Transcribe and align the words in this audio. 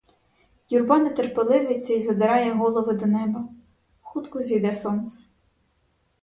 Юрба 0.69 0.99
нетерпеливиться 0.99 1.93
й 1.93 2.01
задирає 2.01 2.51
голови 2.53 2.93
до 2.93 3.05
неба— 3.05 3.47
хутко 4.01 4.41
зійде 4.43 4.73
сонце. 4.73 5.19